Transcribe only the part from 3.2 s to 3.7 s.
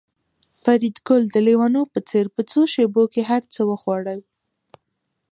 هرڅه